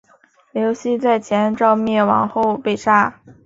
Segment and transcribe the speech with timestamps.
[0.51, 3.21] 刘熙在前赵灭亡后被杀。